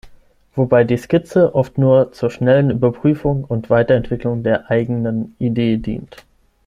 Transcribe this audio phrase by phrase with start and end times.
[0.55, 6.25] Wobei die Skizze oft nur zur schnellen Überprüfung und Weiterentwicklung der eigene Idee dient.